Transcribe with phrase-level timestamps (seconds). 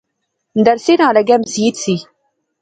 [0.57, 1.95] مدرسے نال اگے مسیت زی